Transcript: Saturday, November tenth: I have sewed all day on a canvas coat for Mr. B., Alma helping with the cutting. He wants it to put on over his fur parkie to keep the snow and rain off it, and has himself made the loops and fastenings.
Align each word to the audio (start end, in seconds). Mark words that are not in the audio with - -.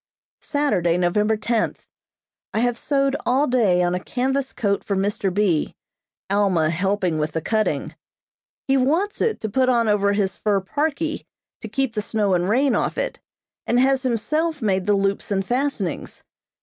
Saturday, 0.39 0.97
November 0.97 1.37
tenth: 1.37 1.85
I 2.55 2.61
have 2.61 2.75
sewed 2.75 3.15
all 3.23 3.45
day 3.45 3.83
on 3.83 3.93
a 3.93 3.99
canvas 3.99 4.51
coat 4.51 4.83
for 4.83 4.95
Mr. 4.95 5.31
B., 5.31 5.75
Alma 6.27 6.71
helping 6.71 7.19
with 7.19 7.33
the 7.33 7.39
cutting. 7.41 7.93
He 8.67 8.77
wants 8.77 9.21
it 9.21 9.39
to 9.41 9.47
put 9.47 9.69
on 9.69 9.87
over 9.87 10.13
his 10.13 10.37
fur 10.37 10.59
parkie 10.59 11.27
to 11.61 11.67
keep 11.69 11.93
the 11.93 12.01
snow 12.01 12.33
and 12.33 12.49
rain 12.49 12.73
off 12.73 12.97
it, 12.97 13.19
and 13.67 13.79
has 13.79 14.01
himself 14.01 14.59
made 14.59 14.87
the 14.87 14.95
loops 14.95 15.29
and 15.29 15.45
fastenings. 15.45 16.23